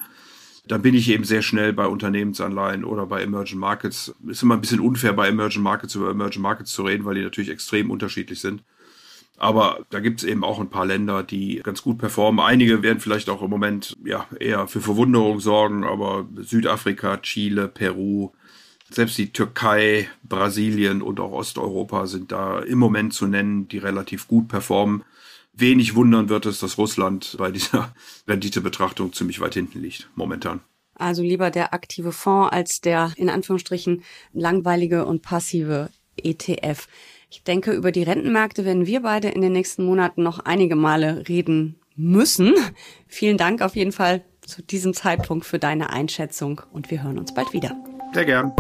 Dann 0.68 0.84
bin 0.84 0.94
ich 0.94 1.10
eben 1.10 1.24
sehr 1.24 1.42
schnell 1.42 1.74
bei 1.74 1.88
Unternehmensanleihen 1.88 2.86
oder 2.86 3.08
bei 3.08 3.24
Emerging 3.24 3.60
Markets. 3.60 4.14
Ist 4.28 4.44
immer 4.44 4.56
ein 4.56 4.62
bisschen 4.62 4.80
unfair, 4.80 5.14
bei 5.14 5.28
Emerging 5.28 5.64
Markets 5.64 5.96
über 5.96 6.12
Emerging 6.12 6.44
Markets 6.44 6.72
zu 6.72 6.84
reden, 6.84 7.04
weil 7.04 7.16
die 7.16 7.24
natürlich 7.24 7.50
extrem 7.50 7.90
unterschiedlich 7.90 8.40
sind. 8.40 8.62
Aber 9.42 9.88
da 9.90 10.00
gibt 10.00 10.22
es 10.22 10.30
eben 10.30 10.44
auch 10.44 10.60
ein 10.60 10.70
paar 10.70 10.86
Länder, 10.86 11.24
die 11.24 11.62
ganz 11.64 11.82
gut 11.82 11.98
performen. 11.98 12.46
Einige 12.46 12.84
werden 12.84 13.00
vielleicht 13.00 13.28
auch 13.28 13.42
im 13.42 13.50
Moment 13.50 13.98
ja 14.06 14.28
eher 14.40 14.68
für 14.68 14.82
Verwunderung 14.82 15.40
sorgen, 15.40 15.84
aber 15.84 16.28
Südafrika, 16.36 17.18
Chile, 17.18 17.68
Peru, 17.68 18.30
selbst 18.92 19.18
die 19.18 19.34
Türkei, 19.34 20.08
Brasilien 20.22 21.02
und 21.02 21.20
auch 21.20 21.32
Osteuropa 21.32 22.06
sind 22.06 22.32
da 22.32 22.60
im 22.60 22.78
Moment 22.78 23.16
zu 23.16 23.26
nennen, 23.26 23.68
die 23.68 23.80
relativ 23.80 24.28
gut 24.28 24.48
performen. 24.48 25.04
Wenig 25.54 25.96
wundern 25.96 26.30
wird 26.30 26.46
es, 26.46 26.60
dass 26.60 26.78
Russland 26.78 27.36
bei 27.40 27.50
dieser 27.50 27.96
Renditebetrachtung 28.28 29.12
ziemlich 29.12 29.40
weit 29.40 29.56
hinten 29.56 29.82
liegt, 29.82 30.08
momentan. 30.14 30.60
Also 30.94 31.24
lieber 31.24 31.50
der 31.50 31.74
aktive 31.74 32.12
Fonds 32.12 32.54
als 32.54 32.80
der 32.80 33.12
in 33.16 33.28
Anführungsstrichen 33.28 34.04
langweilige 34.34 35.04
und 35.04 35.24
passive 35.24 35.90
ETF. 36.16 36.88
Ich 37.32 37.44
denke, 37.44 37.72
über 37.72 37.94
die 37.94 38.04
Rentenmärkte 38.04 38.66
werden 38.66 38.86
wir 38.86 39.04
beide 39.04 39.30
in 39.30 39.40
den 39.40 39.54
nächsten 39.54 39.86
Monaten 39.86 40.22
noch 40.22 40.40
einige 40.40 40.76
Male 40.76 41.24
reden 41.30 41.80
müssen. 41.96 42.54
Vielen 43.08 43.38
Dank 43.38 43.62
auf 43.62 43.78
jeden 43.78 43.94
Fall 43.94 44.22
zu 44.42 44.62
diesem 44.62 44.94
Zeitpunkt 44.94 45.46
für 45.46 45.58
deine 45.58 45.92
Einschätzung 45.92 46.62
und 46.74 46.92
wir 46.92 47.04
hören 47.04 47.18
uns 47.18 47.34
bald 47.34 47.54
wieder. 47.54 47.74
Sehr 48.14 48.26
gern. 48.26 48.52